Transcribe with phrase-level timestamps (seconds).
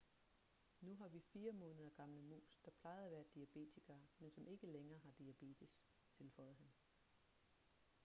[0.81, 4.67] nu har vi 4 måneder gamle mus der plejede at være diabetikere men som ikke
[4.67, 5.81] længere har diabetes
[6.17, 6.73] tilføjede han